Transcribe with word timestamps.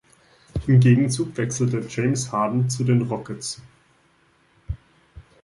Im 0.65 0.79
Gegenzug 0.79 1.37
wechselte 1.37 1.85
James 1.87 2.31
Harden 2.31 2.67
zu 2.71 2.83
den 2.83 3.03
Rockets. 3.03 3.61